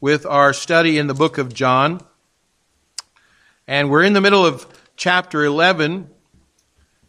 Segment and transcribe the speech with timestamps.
[0.00, 2.00] with our study in the book of John.
[3.66, 6.08] And we're in the middle of chapter 11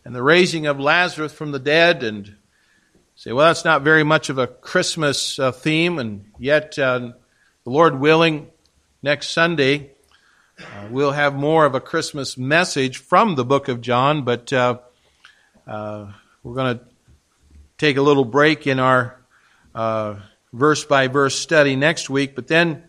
[0.03, 2.03] and the raising of Lazarus from the dead.
[2.03, 2.35] And
[3.15, 5.99] say, well, that's not very much of a Christmas uh, theme.
[5.99, 7.13] And yet, uh,
[7.63, 8.49] the Lord willing,
[9.01, 9.91] next Sunday,
[10.59, 14.23] uh, we'll have more of a Christmas message from the book of John.
[14.23, 14.79] But uh,
[15.65, 16.11] uh,
[16.43, 16.85] we're going to
[17.77, 19.17] take a little break in our
[19.73, 20.15] uh,
[20.53, 22.35] verse by verse study next week.
[22.35, 22.83] But then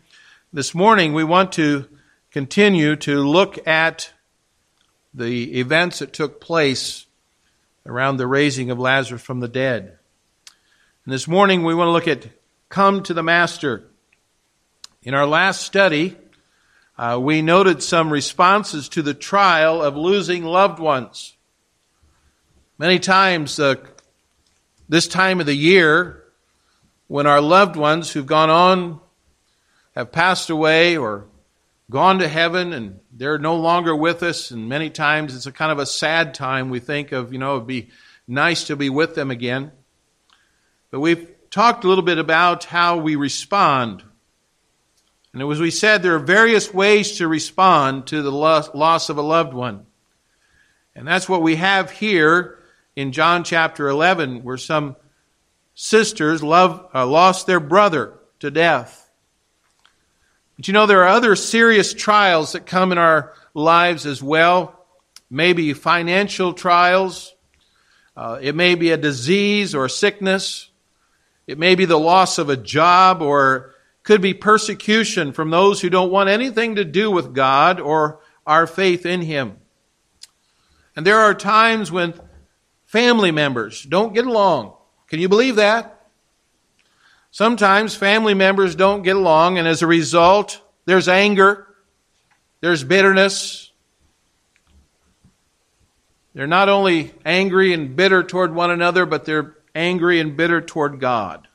[0.53, 1.89] this morning we want to
[2.31, 4.13] continue to look at
[5.15, 7.07] the events that took place
[7.87, 9.99] around the raising of Lazarus from the dead.
[11.05, 12.29] And this morning we want to look at
[12.69, 13.85] Come to the Master.
[15.03, 16.17] In our last study,
[16.97, 21.37] uh, we noted some responses to the trial of losing loved ones.
[22.79, 23.75] Many times, uh,
[24.89, 26.22] this time of the year,
[27.13, 28.99] when our loved ones who've gone on
[29.95, 31.27] have passed away or
[31.91, 35.71] gone to heaven and they're no longer with us, and many times it's a kind
[35.71, 36.71] of a sad time.
[36.71, 37.91] We think of, you know, it'd be
[38.27, 39.73] nice to be with them again.
[40.91, 44.03] But we've talked a little bit about how we respond.
[45.35, 49.23] And as we said, there are various ways to respond to the loss of a
[49.23, 49.85] loved one.
[50.97, 52.59] And that's what we have here
[52.97, 54.97] in John chapter 11, where some
[55.75, 59.11] sisters love, uh, lost their brother to death.
[60.57, 64.79] But you know, there are other serious trials that come in our lives as well.
[65.31, 67.35] Maybe financial trials.
[68.17, 70.69] Uh, it may be a disease or a sickness.
[71.47, 75.89] It may be the loss of a job or could be persecution from those who
[75.89, 79.57] don't want anything to do with God or our faith in Him.
[80.95, 82.15] And there are times when
[82.85, 84.75] family members don't get along.
[85.13, 86.07] Can you believe that?
[87.33, 91.67] Sometimes family members don't get along, and as a result, there's anger,
[92.63, 93.71] there's bitterness.
[96.33, 100.99] They're not only angry and bitter toward one another, but they're angry and bitter toward
[100.99, 101.47] God.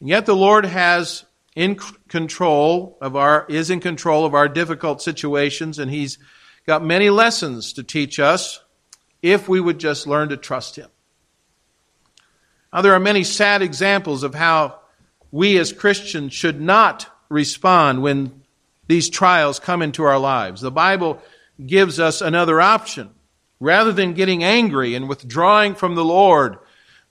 [0.00, 1.74] And yet the Lord has in
[2.08, 6.16] control of our is in control of our difficult situations and he's
[6.66, 8.58] got many lessons to teach us
[9.20, 10.88] if we would just learn to trust him.
[12.72, 14.80] Now, there are many sad examples of how
[15.30, 18.42] we as Christians should not respond when
[18.88, 20.60] these trials come into our lives.
[20.60, 21.20] The Bible
[21.64, 23.10] gives us another option.
[23.60, 26.58] Rather than getting angry and withdrawing from the Lord,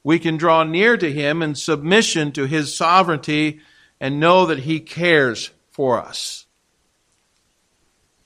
[0.03, 3.61] we can draw near to Him in submission to His sovereignty
[3.99, 6.45] and know that He cares for us.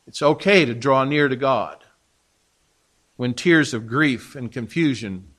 [0.07, 1.83] It's okay to draw near to God
[3.15, 5.29] when tears of grief and confusion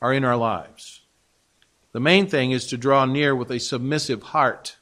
[0.00, 0.99] are in our lives.
[1.92, 4.76] The main thing is to draw near with a submissive heart,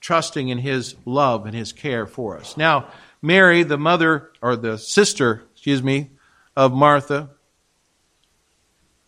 [0.00, 2.56] trusting in His love and His care for us.
[2.56, 2.88] Now,
[3.20, 6.10] Mary, the mother, or the sister, excuse me,
[6.56, 7.30] of Martha,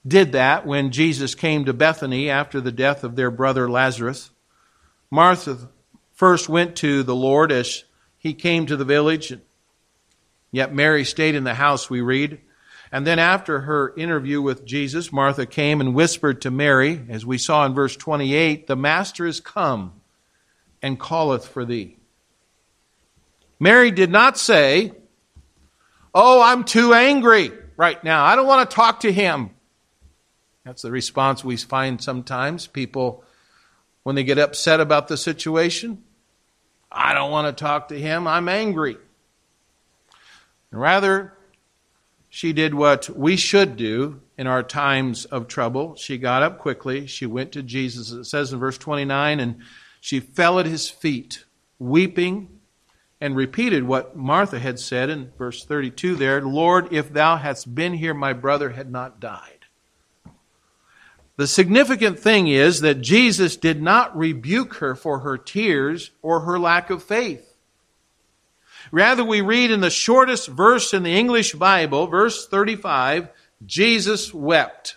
[0.07, 4.31] did that when Jesus came to Bethany after the death of their brother Lazarus.
[5.11, 5.69] Martha
[6.13, 7.85] first went to the Lord as
[8.19, 9.37] he came to the village,
[10.51, 12.41] yet Mary stayed in the house, we read.
[12.93, 17.39] And then after her interview with Jesus, Martha came and whispered to Mary, as we
[17.39, 19.93] saw in verse 28, The Master is come
[20.83, 21.97] and calleth for thee.
[23.61, 24.93] Mary did not say,
[26.12, 28.25] Oh, I'm too angry right now.
[28.25, 29.51] I don't want to talk to him.
[30.65, 32.67] That's the response we find sometimes.
[32.67, 33.22] People,
[34.03, 36.03] when they get upset about the situation,
[36.91, 38.27] I don't want to talk to him.
[38.27, 38.97] I'm angry.
[40.72, 41.33] Rather,
[42.33, 45.97] she did what we should do in our times of trouble.
[45.97, 47.09] She got up quickly.
[47.09, 48.13] She went to Jesus.
[48.13, 49.57] It says in verse 29, and
[50.01, 51.45] she fell at his feet,
[51.81, 52.61] weeping,
[53.21, 57.95] and repeated what Martha had said in verse 32 there Lord, if thou hadst been
[57.95, 59.67] here, my brother had not died.
[61.37, 66.59] The significant thing is that Jesus did not rebuke her for her tears or her
[66.59, 67.50] lack of faith.
[68.92, 73.28] Rather, we read in the shortest verse in the English Bible, verse 35,
[73.65, 74.97] Jesus wept.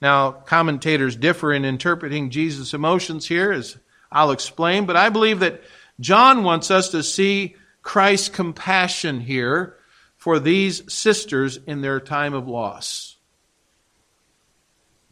[0.00, 3.76] Now, commentators differ in interpreting Jesus' emotions here, as
[4.10, 5.62] I'll explain, but I believe that
[6.00, 9.76] John wants us to see Christ's compassion here
[10.16, 13.16] for these sisters in their time of loss.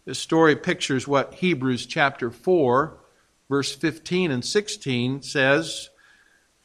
[0.04, 2.98] This story pictures what Hebrews chapter 4,
[3.48, 5.90] verse 15 and 16 says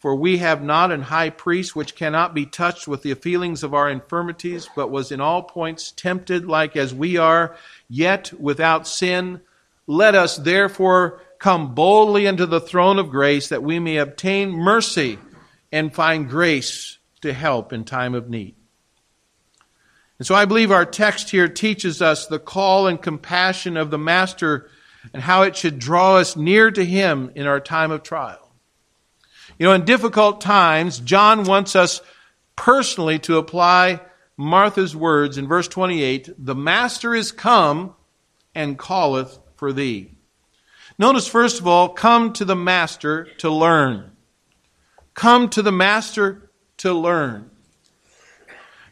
[0.06, 3.74] for we have not an high priest which cannot be touched with the feelings of
[3.74, 7.58] our infirmities, but was in all points tempted like as we are,
[7.90, 9.42] yet without sin.
[9.88, 15.18] Let us therefore come boldly into the throne of grace that we may obtain mercy
[15.72, 18.54] and find grace to help in time of need.
[20.20, 23.98] And so I believe our text here teaches us the call and compassion of the
[23.98, 24.70] Master
[25.16, 28.45] and how it should draw us near to Him in our time of trial.
[29.58, 32.02] You know, in difficult times, John wants us
[32.56, 34.02] personally to apply
[34.38, 37.96] Martha's words in verse 28 The Master is come
[38.54, 40.12] and calleth for thee.
[40.98, 44.12] Notice, first of all, come to the Master to learn.
[45.14, 47.50] Come to the Master to learn.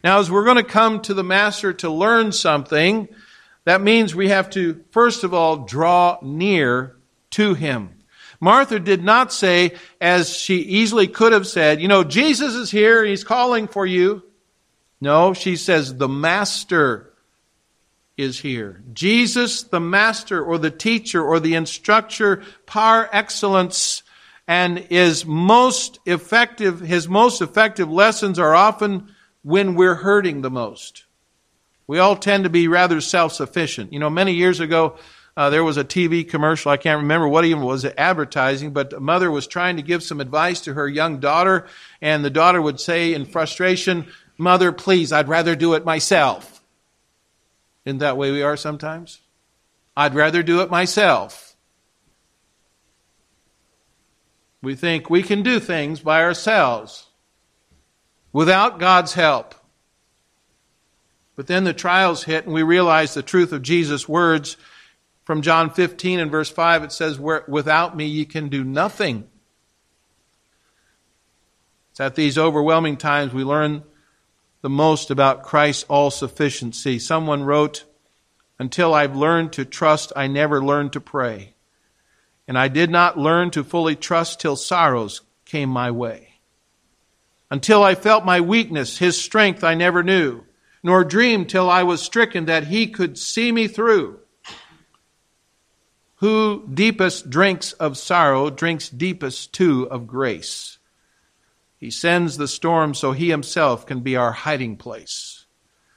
[0.02, 3.08] Now, as we're going to come to the Master to learn something,
[3.64, 6.96] that means we have to, first of all, draw near
[7.30, 7.90] to Him.
[8.44, 13.02] Martha did not say, as she easily could have said, you know, Jesus is here,
[13.02, 14.22] He's calling for you.
[15.00, 17.10] No, she says, the Master
[18.18, 18.82] is here.
[18.92, 24.02] Jesus, the Master or the teacher or the instructor par excellence
[24.46, 31.04] and is most effective, his most effective lessons are often when we're hurting the most.
[31.86, 33.94] We all tend to be rather self sufficient.
[33.94, 34.98] You know, many years ago,
[35.36, 36.70] uh, there was a TV commercial.
[36.70, 40.02] I can't remember what even was it advertising, but a mother was trying to give
[40.02, 41.66] some advice to her young daughter,
[42.00, 44.06] and the daughter would say in frustration,
[44.38, 46.62] Mother, please, I'd rather do it myself.
[47.84, 49.20] Isn't that way we are sometimes?
[49.96, 51.56] I'd rather do it myself.
[54.62, 57.06] We think we can do things by ourselves
[58.32, 59.54] without God's help.
[61.36, 64.56] But then the trials hit, and we realize the truth of Jesus' words
[65.24, 66.84] from John 15 and verse 5.
[66.84, 69.28] It says, Without me, ye can do nothing.
[71.90, 73.84] It's at these overwhelming times we learn
[74.62, 76.98] the most about Christ's all sufficiency.
[76.98, 77.84] Someone wrote,
[78.58, 81.54] Until I've learned to trust, I never learned to pray.
[82.48, 86.40] And I did not learn to fully trust till sorrows came my way.
[87.50, 90.44] Until I felt my weakness, his strength I never knew,
[90.82, 94.18] nor dreamed till I was stricken that he could see me through.
[96.16, 100.78] Who deepest drinks of sorrow drinks deepest too of grace.
[101.78, 105.46] He sends the storm so he himself can be our hiding place.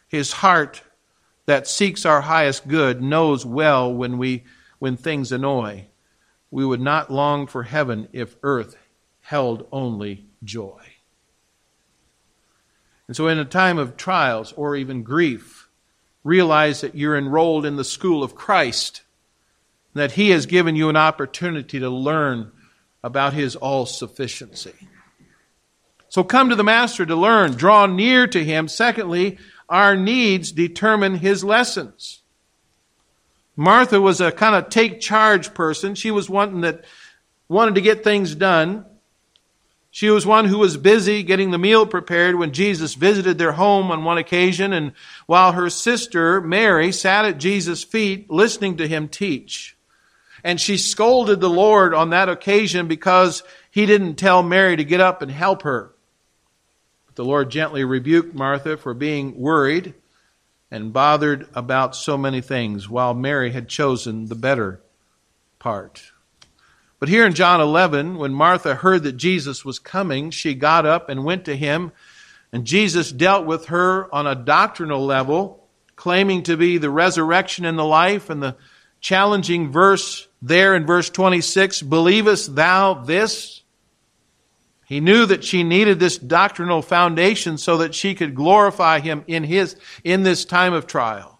[0.08, 0.82] His heart
[1.46, 4.44] that seeks our highest good knows well when we
[4.80, 5.88] when things annoy.
[6.52, 8.78] We would not long for heaven if earth
[9.22, 10.82] held only joy.
[13.08, 15.70] And so, in a time of trials or even grief,
[16.24, 19.04] realize that you're enrolled in the school of Christ,
[20.00, 22.52] that He has given you an opportunity to learn
[23.04, 24.74] about His all sufficiency.
[26.10, 28.68] So, come to the Master to learn, draw near to Him.
[28.68, 29.38] Secondly,
[29.70, 32.22] our needs determine His lessons.
[33.56, 35.96] Martha was a kind of take charge person.
[35.96, 36.86] She was one that
[37.50, 38.86] wanted to get things done.
[39.90, 43.90] She was one who was busy getting the meal prepared when Jesus visited their home
[43.90, 44.92] on one occasion, and
[45.26, 49.77] while her sister, Mary, sat at Jesus' feet listening to him teach.
[50.44, 55.00] And she scolded the Lord on that occasion because he didn't tell Mary to get
[55.00, 55.94] up and help her.
[57.08, 59.94] But the Lord gently rebuked Martha for being worried
[60.70, 64.82] and bothered about so many things, while Mary had chosen the better
[65.60, 66.12] part.
[67.00, 71.10] But here in John 11, when Martha heard that Jesus was coming, she got up
[71.10, 71.92] and went to him,
[72.52, 75.64] and Jesus dealt with her on a doctrinal level,
[75.96, 78.56] claiming to be the resurrection and the life, and the
[79.00, 83.62] challenging verse there in verse 26 Believest thou this?
[84.86, 89.44] He knew that she needed this doctrinal foundation so that she could glorify him in
[89.44, 91.38] his in this time of trial.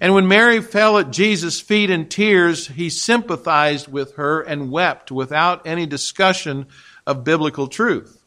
[0.00, 5.12] And when Mary fell at Jesus' feet in tears, he sympathized with her and wept
[5.12, 6.66] without any discussion
[7.06, 8.22] of biblical truth.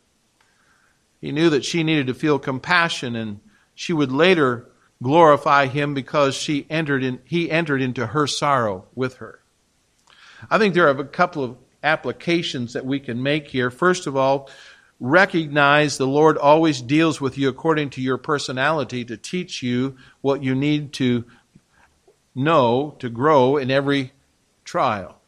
[1.22, 3.40] He knew that she needed to feel compassion and
[3.74, 4.70] she would later
[5.02, 9.40] glorify him because she entered in, he entered into her sorrow with her.
[10.50, 13.70] I think there are a couple of applications that we can make here.
[13.70, 14.50] First of all,
[15.00, 20.44] recognize the Lord always deals with you according to your personality to teach you what
[20.44, 21.26] you need to
[22.34, 24.14] know to grow in every
[24.64, 25.20] trial.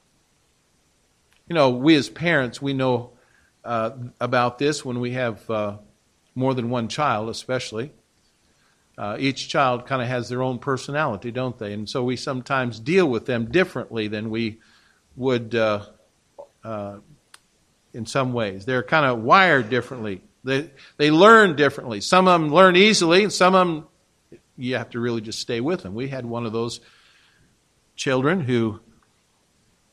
[1.47, 3.11] You know, we as parents, we know
[3.63, 5.77] uh, about this when we have uh,
[6.35, 7.93] more than one child, especially.
[8.97, 11.73] Uh, each child kind of has their own personality, don't they?
[11.73, 14.59] And so we sometimes deal with them differently than we
[15.15, 15.85] would uh,
[16.63, 16.97] uh,
[17.93, 18.65] in some ways.
[18.65, 20.21] They're kind of wired differently.
[20.43, 22.01] They, they learn differently.
[22.01, 23.87] Some of them learn easily, and some of them
[24.57, 25.93] you have to really just stay with them.
[25.93, 26.79] We had one of those
[27.95, 28.79] children who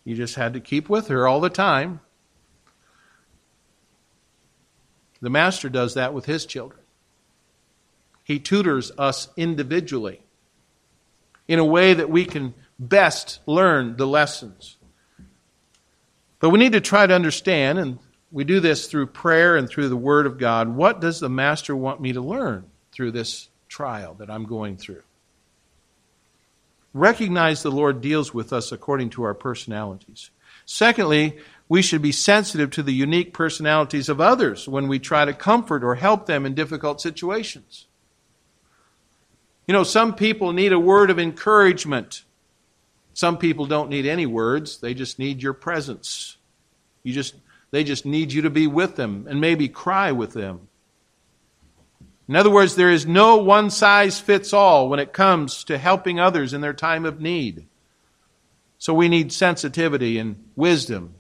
[0.05, 2.01] You just had to keep with her all the time.
[5.21, 6.84] The master does that with his children.
[8.25, 10.21] He tutors us individually
[11.47, 14.77] in a way that we can best learn the lessons.
[16.41, 17.99] But we need to try to understand, and
[18.33, 21.77] we do this through prayer and through the Word of God, what does the Master
[21.77, 25.03] want me to learn through this trial that I'm going through?
[26.93, 30.31] Recognize the Lord deals with us according to our personalities.
[30.65, 31.39] Secondly,
[31.69, 35.83] we should be sensitive to the unique personalities of others when we try to comfort
[35.83, 37.87] or help them in difficult situations.
[39.67, 42.25] You know, some people need a word of encouragement.
[43.15, 46.37] Some people don't need any words, they just need your presence.
[47.03, 47.35] You just
[47.71, 50.69] they just need you to be with them and maybe cry with them.
[52.29, 56.19] In other words, there is no one size fits all when it comes to helping
[56.19, 57.67] others in their time of need.
[58.79, 61.15] So we need sensitivity and wisdom,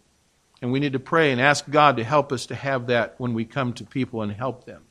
[0.63, 3.35] and we need to pray and ask God to help us to have that when
[3.35, 4.83] we come to people and help them.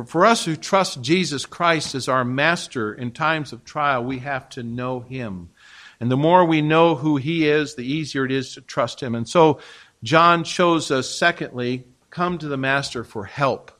[0.00, 4.20] But for us who trust Jesus Christ as our master in times of trial, we
[4.20, 5.50] have to know him.
[6.00, 9.14] And the more we know who he is, the easier it is to trust him.
[9.14, 9.60] And so
[10.02, 13.72] John shows us, secondly, come to the master for help.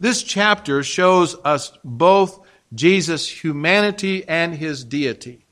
[0.00, 2.40] This chapter shows us both
[2.72, 5.44] Jesus' humanity and his deity.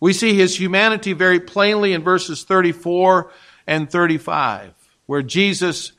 [0.00, 3.32] We see his humanity very plainly in verses 34
[3.66, 4.74] and 35,
[5.06, 5.92] where Jesus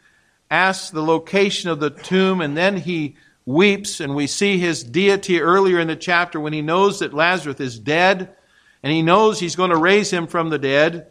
[0.51, 3.15] asks the location of the tomb and then he
[3.45, 7.59] weeps and we see his deity earlier in the chapter when he knows that Lazarus
[7.61, 8.35] is dead
[8.83, 11.07] and he knows he's going to raise him from the dead.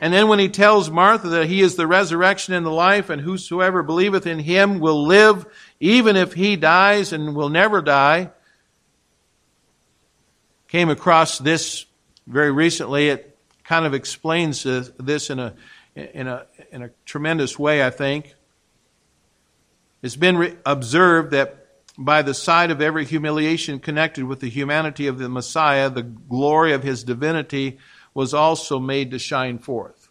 [0.00, 3.22] And then when he tells Martha that he is the resurrection and the life and
[3.22, 5.46] whosoever believeth in him will live
[5.78, 8.30] even if he dies and will never die.
[10.66, 11.86] Came across this
[12.26, 13.10] very recently.
[13.10, 15.54] It kind of explains this in a,
[15.94, 18.34] in a, in a tremendous way, I think.
[20.02, 25.06] It's been re- observed that by the side of every humiliation connected with the humanity
[25.06, 27.78] of the Messiah, the glory of his divinity
[28.14, 30.08] was also made to shine forth.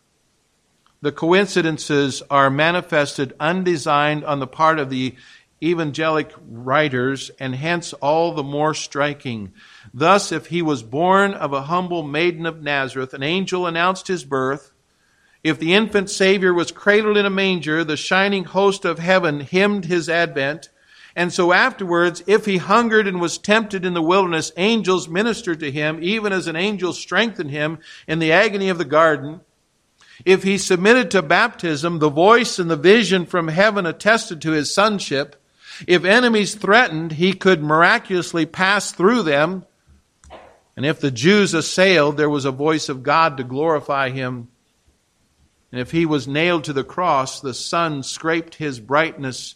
[1.02, 5.16] The coincidences are manifested undesigned on the part of the
[5.64, 9.54] evangelic writers, and hence all the more striking.
[9.94, 14.24] Thus, if he was born of a humble maiden of Nazareth, an angel announced his
[14.24, 14.72] birth,
[15.44, 19.86] if the infant Savior was cradled in a manger, the shining host of heaven hymned
[19.86, 20.70] his advent.
[21.16, 25.72] And so afterwards, if he hungered and was tempted in the wilderness, angels ministered to
[25.72, 29.42] him, even as an angel strengthened him in the agony of the garden.
[30.26, 34.74] If he submitted to baptism, the voice and the vision from heaven attested to his
[34.74, 35.36] sonship.
[35.88, 39.66] If enemies threatened, he could miraculously pass through them.
[40.78, 44.50] And if the Jews assailed, there was a voice of God to glorify him
[45.72, 49.56] and if he was nailed to the cross, the sun scraped his brightness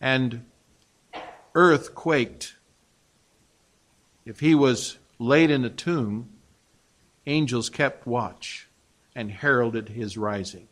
[0.00, 0.44] and
[1.54, 2.56] earth quaked.
[4.26, 6.28] If he was laid in a tomb,
[7.26, 8.68] angels kept watch
[9.14, 10.68] and heralded his rising.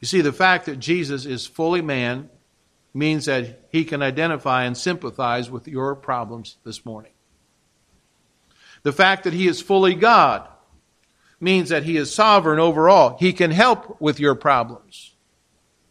[0.00, 2.28] You see, the fact that Jesus is fully man
[2.92, 7.12] means that he can identify and sympathize with your problems this morning.
[8.82, 10.46] The fact that he is fully God
[11.40, 13.16] means that he is sovereign over all.
[13.18, 15.14] He can help with your problems.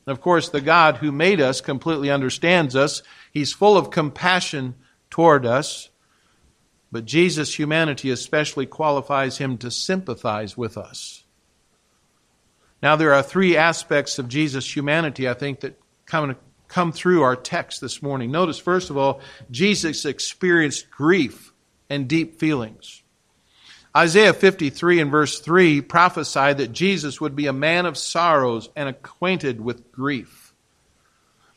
[0.05, 3.03] Of course, the God who made us completely understands us.
[3.31, 4.75] He's full of compassion
[5.09, 5.89] toward us.
[6.91, 11.25] But Jesus' humanity especially qualifies him to sympathize with us.
[12.81, 16.35] Now, there are three aspects of Jesus' humanity, I think, that come,
[16.67, 18.31] come through our text this morning.
[18.31, 19.19] Notice, first of all,
[19.51, 21.51] Jesus experienced grief
[21.89, 23.03] and deep feelings.
[23.97, 28.87] Isaiah 53 and verse 3 prophesied that Jesus would be a man of sorrows and
[28.87, 30.53] acquainted with grief.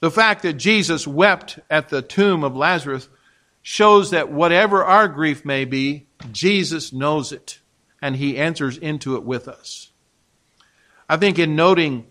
[0.01, 3.11] The fact that Jesus wept at the tomb of Lazarus
[3.61, 7.61] shows that whatever our grief may be, Jesus knows it
[8.01, 9.91] and he enters into it with us.
[11.11, 12.07] I think in noting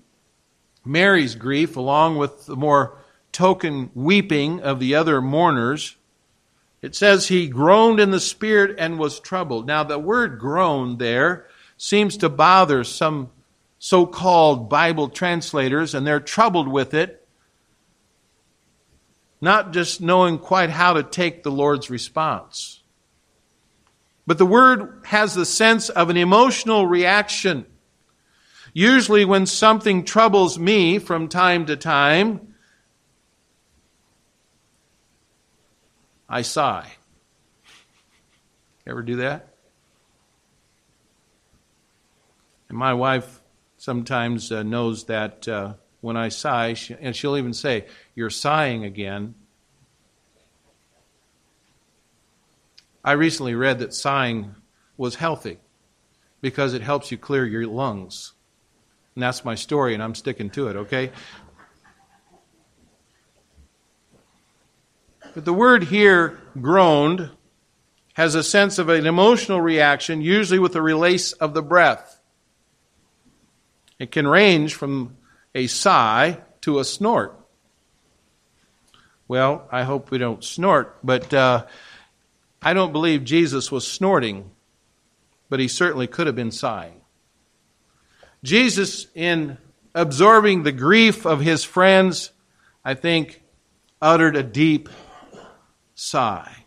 [0.86, 3.00] Mary's grief, along with the more
[3.32, 5.96] token weeping of the other mourners,
[6.82, 9.68] it says he groaned in the spirit and was troubled.
[9.68, 13.32] Now, the word groan there seems to bother some
[13.80, 17.28] so called Bible translators, and they're troubled with it,
[19.42, 22.82] not just knowing quite how to take the Lord's response.
[24.28, 27.66] But the word has the sense of an emotional reaction.
[28.74, 32.49] Usually, when something troubles me from time to time,
[36.30, 36.92] I sigh.
[38.86, 39.56] Ever do that?
[42.70, 43.42] And my wife
[43.78, 48.84] sometimes uh, knows that uh, when I sigh, she, and she'll even say, You're sighing
[48.86, 49.34] again.
[53.04, 54.56] I recently read that sighing
[54.98, 55.58] was healthy
[56.42, 58.34] because it helps you clear your lungs.
[59.16, 61.12] And that's my story, and I'm sticking to it, okay?
[65.34, 67.30] But the word here, groaned,
[68.14, 72.20] has a sense of an emotional reaction, usually with a release of the breath.
[74.00, 75.18] It can range from
[75.54, 77.40] a sigh to a snort.
[79.28, 81.66] Well, I hope we don't snort, but uh,
[82.62, 84.50] I don't believe Jesus was snorting,
[85.50, 87.02] but he certainly could have been sighing.
[88.44, 89.58] Jesus, in
[89.94, 92.32] absorbing the grief of his friends,
[92.84, 93.44] I think,
[94.02, 94.90] uttered a deep
[96.00, 96.66] sigh.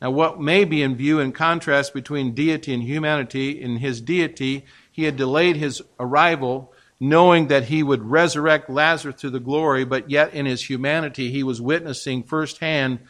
[0.00, 4.64] Now, what may be in view in contrast between deity and humanity, in his deity,
[4.90, 10.10] he had delayed his arrival, knowing that he would resurrect Lazarus to the glory, but
[10.10, 13.00] yet in his humanity, he was witnessing firsthand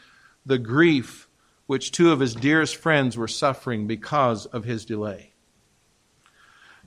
[0.46, 1.28] the grief
[1.66, 5.32] which two of his dearest friends were suffering because of his delay.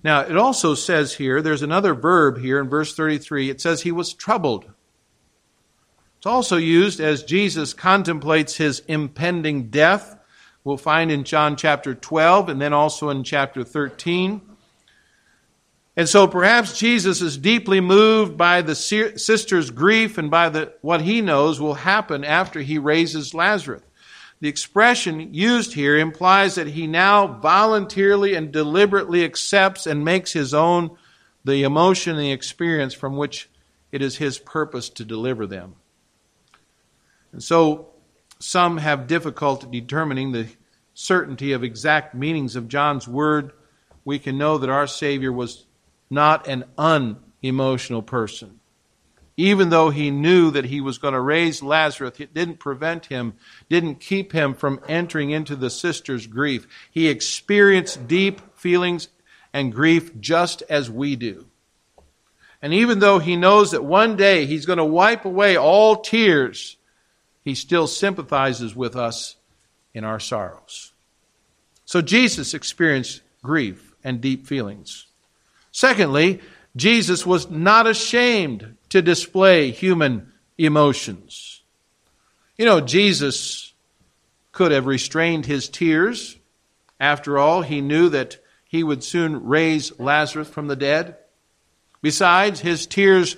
[0.03, 3.49] Now, it also says here, there's another verb here in verse 33.
[3.49, 4.71] It says he was troubled.
[6.17, 10.17] It's also used as Jesus contemplates his impending death.
[10.63, 14.41] We'll find in John chapter 12 and then also in chapter 13.
[15.95, 21.01] And so perhaps Jesus is deeply moved by the sister's grief and by the, what
[21.01, 23.81] he knows will happen after he raises Lazarus.
[24.39, 30.53] The expression used here implies that he now voluntarily and deliberately accepts and makes his
[30.53, 30.95] own
[31.43, 33.49] the emotion and the experience from which
[33.91, 35.75] it is his purpose to deliver them.
[37.31, 37.89] And so
[38.39, 40.47] some have difficulty determining the
[40.93, 43.51] certainty of exact meanings of John's word.
[44.05, 45.65] We can know that our Savior was
[46.09, 48.59] not an unemotional person.
[49.39, 53.35] Even though he knew that he was going to raise Lazarus, it didn't prevent him,
[53.69, 56.67] didn't keep him from entering into the sister's grief.
[56.89, 59.09] He experienced deep feelings
[59.53, 61.45] and grief just as we do.
[62.63, 66.76] And even though he knows that one day he's going to wipe away all tears,
[67.47, 69.37] he still sympathizes with us
[69.93, 70.91] in our sorrows.
[71.85, 75.07] So Jesus experienced grief and deep feelings.
[75.71, 76.41] Secondly,
[76.75, 81.61] Jesus was not ashamed to display human emotions.
[82.57, 83.73] You know, Jesus
[84.51, 86.37] could have restrained his tears.
[86.99, 91.15] After all, he knew that he would soon raise Lazarus from the dead.
[92.01, 93.37] Besides, his tears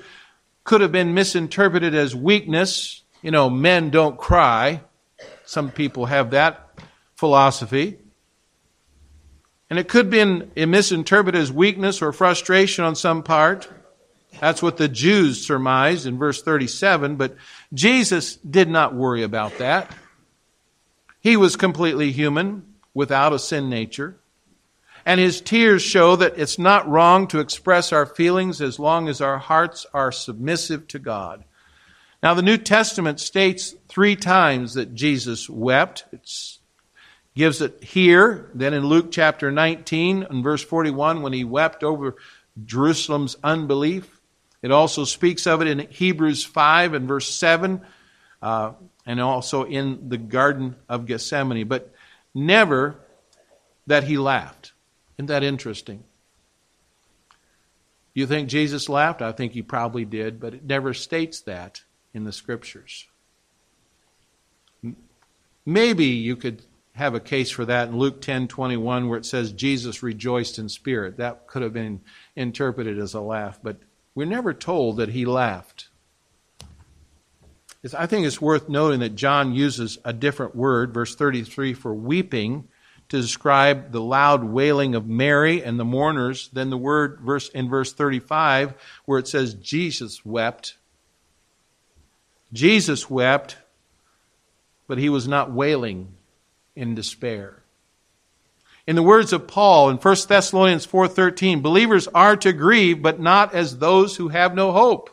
[0.63, 3.03] could have been misinterpreted as weakness.
[3.21, 4.81] You know, men don't cry.
[5.45, 6.69] Some people have that
[7.15, 7.97] philosophy.
[9.69, 13.69] And it could be misinterpreted as weakness or frustration on some part.
[14.39, 17.35] That's what the Jews surmised in verse 37, but
[17.73, 19.93] Jesus did not worry about that.
[21.19, 24.17] He was completely human, without a sin nature.
[25.05, 29.21] And his tears show that it's not wrong to express our feelings as long as
[29.21, 31.43] our hearts are submissive to God.
[32.21, 36.03] Now, the New Testament states three times that Jesus wept.
[36.11, 36.29] It
[37.33, 42.17] gives it here, then in Luke chapter 19 and verse 41 when he wept over
[42.65, 44.19] Jerusalem's unbelief.
[44.61, 47.81] It also speaks of it in Hebrews 5 and verse 7
[48.41, 48.73] uh,
[49.05, 51.93] and also in the Garden of Gethsemane, but
[52.35, 52.99] never
[53.87, 54.73] that he laughed.
[55.17, 56.03] Isn't that interesting?
[58.13, 59.21] You think Jesus laughed?
[59.21, 61.83] I think he probably did, but it never states that
[62.19, 63.07] in the scriptures.
[65.65, 69.53] Maybe you could have a case for that in Luke 10 21, where it says
[69.53, 71.17] Jesus rejoiced in spirit.
[71.17, 72.01] That could have been
[72.35, 73.77] interpreted as a laugh, but
[74.13, 75.87] we're never told that he laughed.
[77.97, 82.67] I think it's worth noting that John uses a different word, verse 33, for weeping
[83.07, 87.69] to describe the loud wailing of Mary and the mourners than the word verse in
[87.69, 88.73] verse 35
[89.05, 90.77] where it says Jesus wept.
[92.51, 93.57] Jesus wept,
[94.87, 96.13] but he was not wailing
[96.75, 97.59] in despair.
[98.87, 103.53] In the words of Paul in 1 Thessalonians 4:13, believers are to grieve but not
[103.53, 105.11] as those who have no hope.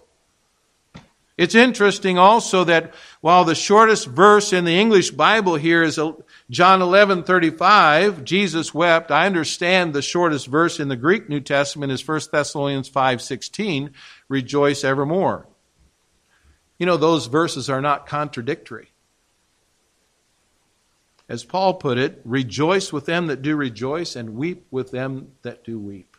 [1.36, 6.12] It's interesting also that while the shortest verse in the English Bible here is uh,
[6.48, 12.00] John 11:35, Jesus wept, I understand the shortest verse in the Greek New Testament is
[12.00, 13.90] 1 Thessalonians 5:16,
[14.30, 15.46] rejoice evermore.
[16.78, 18.90] You know those verses are not contradictory.
[21.28, 25.64] As Paul put it, rejoice with them that do rejoice and weep with them that
[25.64, 26.16] do weep.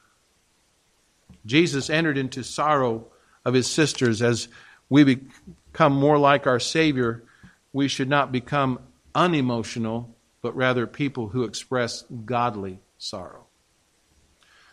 [1.45, 3.07] Jesus entered into sorrow
[3.45, 4.21] of his sisters.
[4.21, 4.49] As
[4.89, 7.23] we become more like our Savior,
[7.71, 8.79] we should not become
[9.15, 13.45] unemotional, but rather people who express godly sorrow.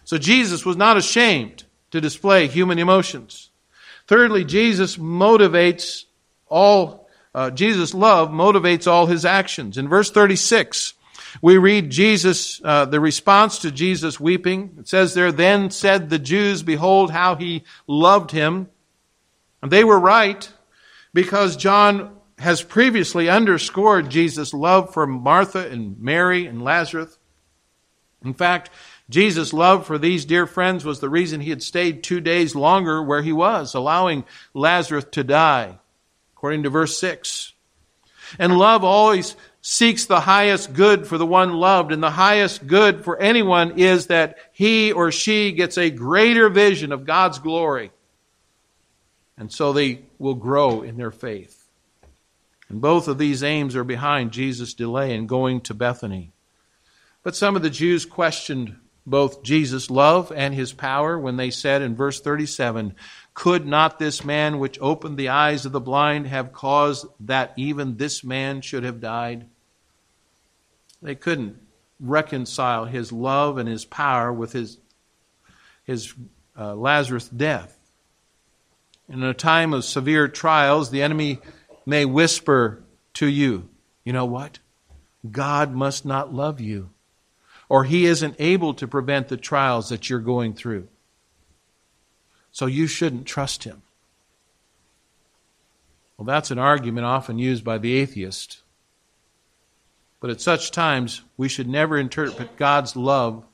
[0.02, 3.50] So Jesus was not ashamed to display human emotions.
[4.06, 6.04] Thirdly, Jesus motivates
[6.46, 9.78] all, uh, Jesus' love motivates all his actions.
[9.78, 10.94] In verse 36,
[11.42, 14.76] we read Jesus, uh, the response to Jesus weeping.
[14.78, 18.68] It says there, Then said the Jews, Behold how he loved him.
[19.62, 20.48] And they were right
[21.12, 27.18] because John has previously underscored Jesus' love for Martha and Mary and Lazarus.
[28.24, 28.70] In fact,
[29.10, 33.02] Jesus' love for these dear friends was the reason he had stayed two days longer
[33.02, 35.78] where he was, allowing Lazarus to die,
[36.34, 37.52] according to verse 6.
[38.38, 43.04] And love always seeks the highest good for the one loved, and the highest good
[43.04, 47.90] for anyone is that he or she gets a greater vision of God's glory.
[49.36, 51.68] And so they will grow in their faith.
[52.68, 56.32] And both of these aims are behind Jesus' delay in going to Bethany.
[57.22, 61.82] But some of the Jews questioned both Jesus' love and his power when they said
[61.82, 62.94] in verse 37
[63.34, 67.96] Could not this man which opened the eyes of the blind have caused that even
[67.96, 69.46] this man should have died?
[71.02, 71.60] They couldn't
[72.00, 74.78] reconcile his love and his power with his,
[75.84, 76.14] his
[76.58, 77.78] uh, Lazarus' death.
[79.08, 81.40] In a time of severe trials, the enemy
[81.84, 82.82] may whisper
[83.14, 83.68] to you,
[84.02, 84.60] You know what?
[85.30, 86.93] God must not love you
[87.68, 90.88] or he isn't able to prevent the trials that you're going through.
[92.52, 93.82] So you shouldn't trust him.
[96.16, 98.62] Well, that's an argument often used by the atheist.
[100.20, 103.44] But at such times, we should never interpret God's love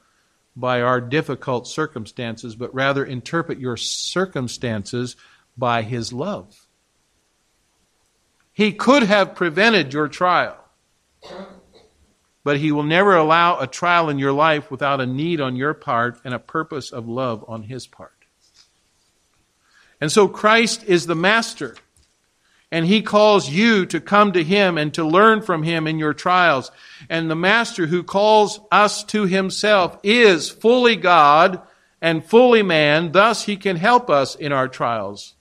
[0.55, 5.17] by our difficult circumstances, but rather interpret your circumstances
[5.57, 6.67] by his love.
[8.53, 10.59] He could have prevented your trial
[12.43, 15.75] but he will never allow a trial in your life without a need on your
[15.75, 18.13] part and a purpose of love on his part.
[20.01, 21.77] And so Christ is the master,
[22.73, 26.15] and he calls you to come to him and to learn from him in your
[26.15, 26.71] trials.
[27.11, 31.61] And the master who calls us to himself is fully God
[32.01, 35.35] and fully man, thus he can help us in our trials.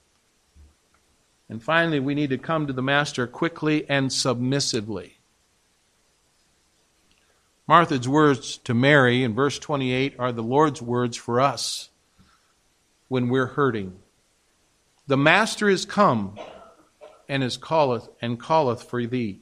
[1.47, 5.18] And finally, we need to come to the master quickly and submissively.
[7.69, 11.91] Martha's words to Mary in verse 28 are the Lord's words for us
[13.09, 13.99] when we're hurting.
[15.05, 16.39] The Master is come
[17.27, 19.41] and is calleth and calleth for thee.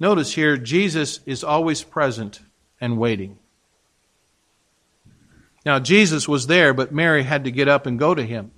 [0.00, 2.40] Notice here, Jesus is always present
[2.80, 3.38] and waiting.
[5.64, 8.50] Now, Jesus was there, but Mary had to get up and go to him.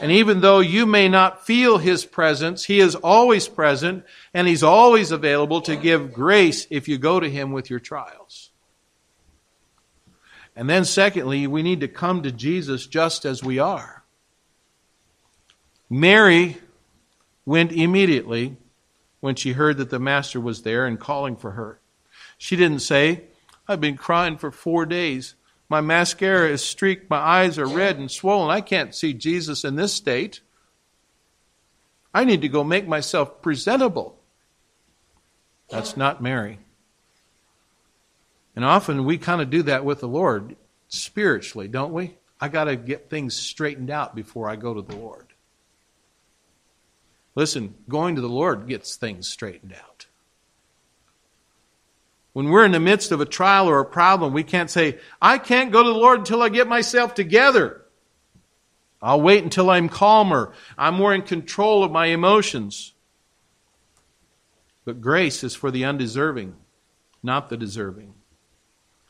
[0.00, 4.62] And even though you may not feel His presence, He is always present and He's
[4.62, 8.50] always available to give grace if you go to Him with your trials.
[10.54, 14.02] And then, secondly, we need to come to Jesus just as we are.
[15.88, 16.58] Mary
[17.44, 18.56] went immediately
[19.20, 21.80] when she heard that the Master was there and calling for her.
[22.36, 23.24] She didn't say,
[23.66, 25.34] I've been crying for four days.
[25.68, 27.10] My mascara is streaked.
[27.10, 28.50] My eyes are red and swollen.
[28.50, 30.40] I can't see Jesus in this state.
[32.14, 34.18] I need to go make myself presentable.
[35.68, 36.58] That's not Mary.
[38.56, 40.56] And often we kind of do that with the Lord
[40.88, 42.16] spiritually, don't we?
[42.40, 45.26] I got to get things straightened out before I go to the Lord.
[47.34, 50.07] Listen, going to the Lord gets things straightened out.
[52.32, 55.38] When we're in the midst of a trial or a problem, we can't say, I
[55.38, 57.82] can't go to the Lord until I get myself together.
[59.00, 60.52] I'll wait until I'm calmer.
[60.76, 62.92] I'm more in control of my emotions.
[64.84, 66.54] But grace is for the undeserving,
[67.22, 68.14] not the deserving.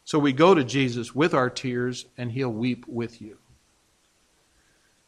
[0.04, 3.38] So we go to Jesus with our tears, and He'll weep with you.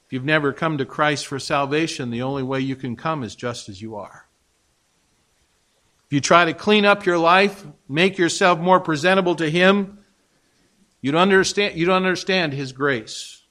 [0.07, 3.35] If you've never come to Christ for salvation, the only way you can come is
[3.37, 4.27] just as you are.
[6.11, 10.01] If you try to clean up your life, make yourself more presentable to Him,
[11.01, 13.43] you don't understand, you don't understand His grace.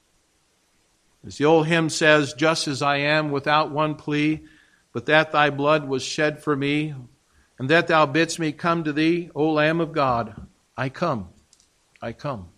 [1.25, 4.43] As the old hymn says, just as I am without one plea,
[4.91, 6.93] but that thy blood was shed for me,
[7.57, 10.45] and that thou bidst me come to thee, O Lamb of God,
[10.75, 11.29] I come,
[12.01, 12.49] I come.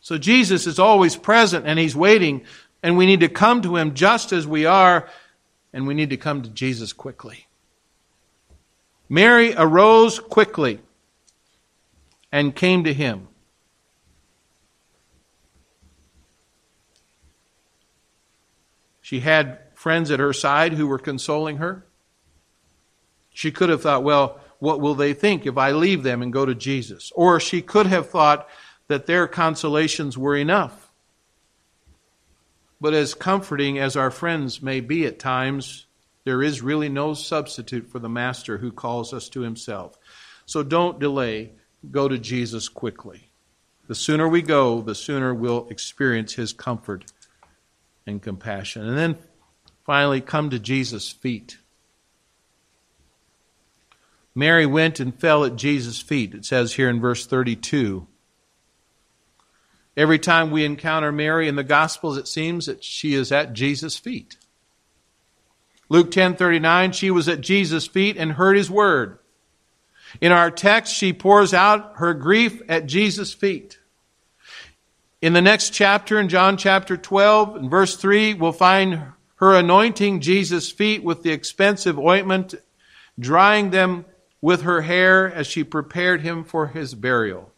[0.00, 2.44] So Jesus is always present and he's waiting,
[2.82, 5.08] and we need to come to him just as we are,
[5.72, 7.46] and we need to come to Jesus quickly.
[9.10, 10.78] Mary arose quickly.
[12.32, 13.26] and came to him.
[19.00, 21.84] She had friends at her side who were consoling her.
[23.32, 26.46] She could have thought, well, what will they think if I leave them and go
[26.46, 27.10] to Jesus?
[27.16, 28.48] Or she could have thought
[28.86, 30.92] that their consolations were enough.
[32.80, 35.86] But as comforting as our friends may be at times,
[36.24, 39.96] there is really no substitute for the Master who calls us to himself.
[40.46, 41.52] So don't delay.
[41.90, 43.30] Go to Jesus quickly.
[43.88, 47.06] The sooner we go, the sooner we'll experience his comfort
[48.06, 48.86] and compassion.
[48.86, 49.18] And then
[49.84, 51.58] finally, come to Jesus' feet.
[54.34, 56.34] Mary went and fell at Jesus' feet.
[56.34, 58.06] It says here in verse 32.
[59.96, 63.96] Every time we encounter Mary in the Gospels, it seems that she is at Jesus'
[63.96, 64.36] feet.
[65.90, 69.18] Luke 10:39, she was at Jesus' feet and heard his word.
[70.20, 73.78] In our text, she pours out her grief at Jesus' feet.
[75.20, 80.20] In the next chapter, in John chapter 12, and verse 3, we'll find her anointing
[80.20, 82.54] Jesus' feet with the expensive ointment,
[83.18, 84.04] drying them
[84.40, 87.52] with her hair as she prepared him for his burial.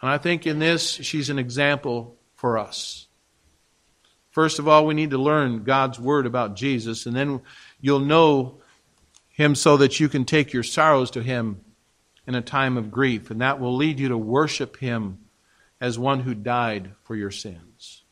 [0.00, 3.08] And I think in this, she's an example for us.
[4.32, 7.42] First of all, we need to learn God's word about Jesus, and then
[7.80, 8.60] you'll know
[9.28, 11.60] him so that you can take your sorrows to him
[12.26, 15.18] in a time of grief, and that will lead you to worship him
[15.80, 18.04] as one who died for your sins.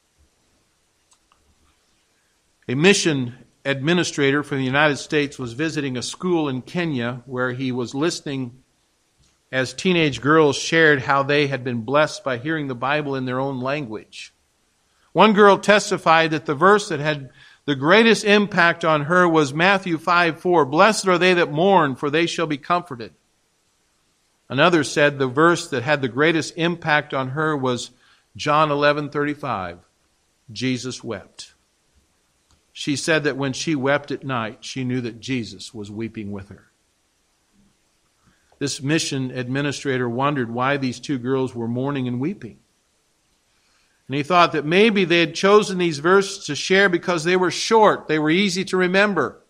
[2.68, 7.72] A mission administrator from the United States was visiting a school in Kenya where he
[7.72, 8.62] was listening
[9.50, 13.40] as teenage girls shared how they had been blessed by hearing the Bible in their
[13.40, 14.34] own language.
[15.12, 17.30] One girl testified that the verse that had
[17.64, 20.64] the greatest impact on her was Matthew 5 4.
[20.64, 23.12] Blessed are they that mourn, for they shall be comforted.
[24.48, 27.92] Another said the verse that had the greatest impact on her was
[28.36, 29.78] John eleven thirty five.
[30.50, 31.54] Jesus wept.
[32.72, 36.48] She said that when she wept at night, she knew that Jesus was weeping with
[36.48, 36.70] her.
[38.58, 42.59] This mission administrator wondered why these two girls were mourning and weeping.
[44.10, 47.52] And he thought that maybe they had chosen these verses to share because they were
[47.52, 49.40] short, they were easy to remember.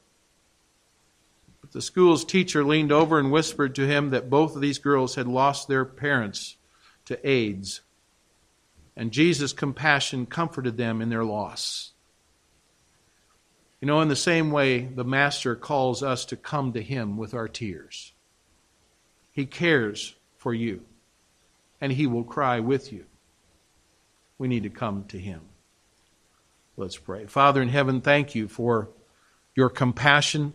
[1.62, 5.14] But the school's teacher leaned over and whispered to him that both of these girls
[5.14, 6.56] had lost their parents
[7.06, 7.80] to AIDS.
[8.94, 11.92] And Jesus' compassion comforted them in their loss.
[13.80, 17.32] You know, in the same way, the Master calls us to come to Him with
[17.32, 18.12] our tears.
[19.32, 20.82] He cares for you,
[21.80, 23.06] and He will cry with you.
[24.40, 25.42] We need to come to Him.
[26.74, 27.26] Let's pray.
[27.26, 28.88] Father in heaven, thank you for
[29.54, 30.48] your compassion